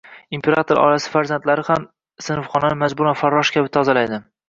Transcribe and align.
Imperator 0.37 0.81
oilasi 0.83 1.11
farzandlari 1.17 1.67
ham 1.69 1.87
sinfxonani 2.31 2.83
majburan 2.87 3.23
farrosh 3.25 3.57
kabi 3.61 3.77
tozalaydi 3.79 4.25